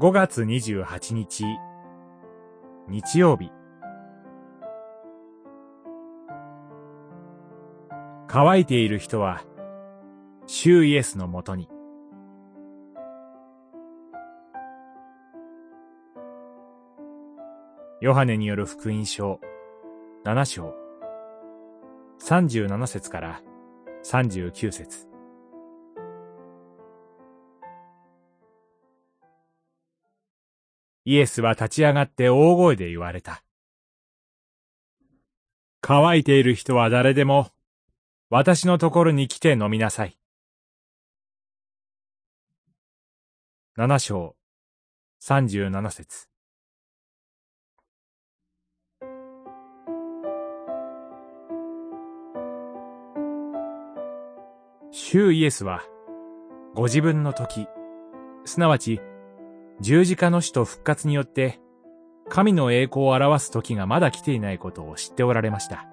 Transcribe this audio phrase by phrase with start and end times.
[0.00, 1.44] 5月28日、
[2.88, 3.50] 日曜日。
[8.26, 9.44] 乾いている人は、
[10.46, 11.68] 主イエスのもとに。
[18.00, 19.38] ヨハネによる福音書、
[20.24, 20.74] 7章、
[22.22, 23.42] 37節から
[24.02, 25.09] 39節
[31.10, 33.42] イエスは立ち上がって大声で言われた。
[35.80, 37.50] 乾いている人は誰でも、
[38.28, 40.16] 私のところに来て飲みなさい。
[43.74, 44.36] 七章、
[45.18, 46.28] 三十七節。
[54.92, 55.82] 主イエスは、
[56.76, 57.66] ご自分の時、
[58.44, 59.00] すなわち
[59.80, 61.58] 十字架の死と復活によって、
[62.28, 65.86] 神の栄光を表す時がまだ来ていないことを知っておられました。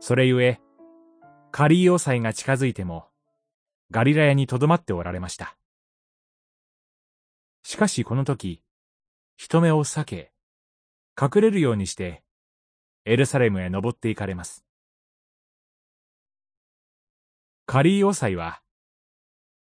[0.00, 0.60] それゆえ、
[1.52, 3.06] カリーオ祭が近づいても、
[3.90, 5.56] ガリラヤに留まっておられました。
[7.62, 8.62] しかしこの時、
[9.36, 10.32] 人目を避け、
[11.20, 12.22] 隠れるようにして、
[13.04, 14.64] エルサレムへ登っていかれます。
[17.66, 18.60] カリーオ祭は、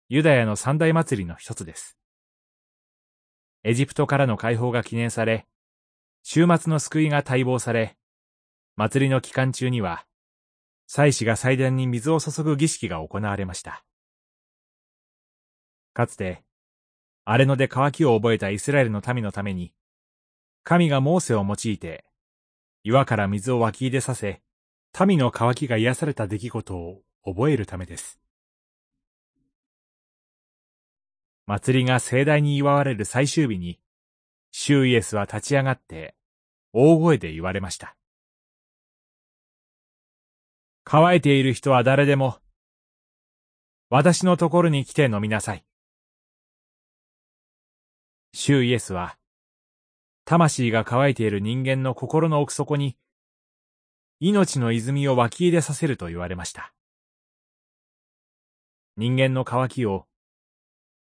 [0.09, 1.99] ユダヤの三大祭りの一つです。
[3.67, 5.47] エジプトからの解放が記念され、
[6.23, 7.97] 週末の救いが待望され、
[8.77, 10.05] 祭りの期間中には、
[10.87, 13.83] 祭司が祭壇に水を注ぐ儀式が行われました。
[15.95, 16.45] かつて、
[17.25, 19.73] 荒れ野で渇きを覚えたイスラエルの民のために、
[20.63, 22.05] 神がモーセを用いて、
[22.83, 24.43] 岩から水を湧き入れさせ、
[25.07, 28.21] 民の渇きが癒された出来事を覚えるためです。
[31.47, 33.79] 祭りが盛大に祝われる最終日に、
[34.51, 36.15] シューイエスは立ち上がって、
[36.73, 37.97] 大声で言われました。
[40.85, 42.39] 乾いている人は誰でも、
[43.91, 45.65] 私のところに来て飲みなさい。
[48.33, 49.19] シューイエスは、
[50.25, 52.97] 魂が乾いている人間の心の奥底に、
[54.19, 56.73] 命の泉を湧き入れさせると言われました。
[58.97, 60.07] 人間の渇きを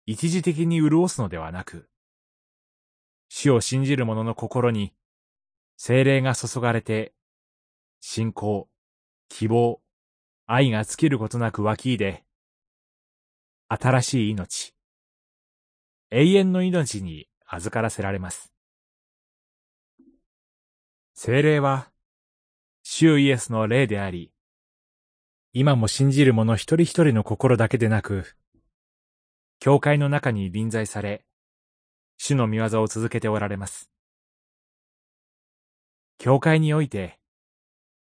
[0.06, 1.88] 一時的に潤すのではなく、
[3.28, 4.92] 死を信じる者の心に
[5.76, 7.14] 精霊が注がれて、
[8.00, 8.68] 信仰、
[9.28, 9.80] 希望、
[10.46, 12.24] 愛が尽きることなく湧き入れ、
[13.68, 14.74] 新しい命、
[16.10, 18.52] 永遠の命に預からせられます。
[21.14, 21.90] 精霊は、
[22.82, 24.32] 主イエスの霊であり、
[25.54, 28.36] 今も信じる者一人一人の心だけでなく、
[29.64, 31.24] 教会の中に臨在され、
[32.18, 33.88] 主の見業を続けておられます。
[36.18, 37.18] 教会において、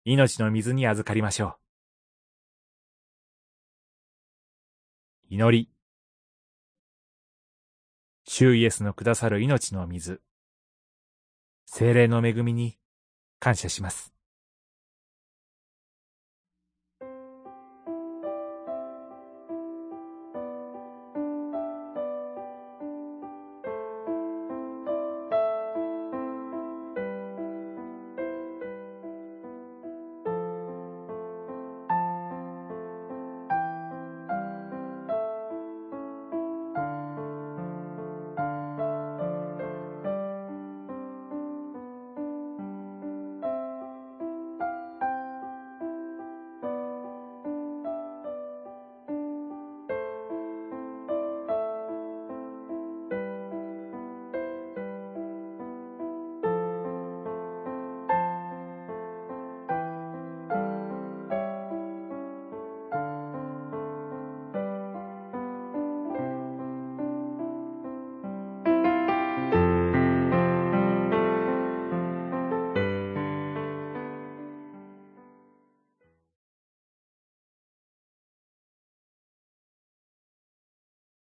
[0.07, 1.59] 命の水に預かりましょ
[5.29, 5.35] う。
[5.35, 5.69] 祈り。
[8.25, 10.23] 主イエスのくださる命の水、
[11.67, 12.79] 精霊の恵みに
[13.41, 14.15] 感謝します。